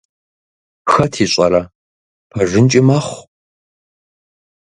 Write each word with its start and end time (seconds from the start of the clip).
Хэт 0.91 1.13
ищӀэрэ, 1.23 1.61
пэжынкӀи 2.29 2.81
мэхъу… 2.87 3.21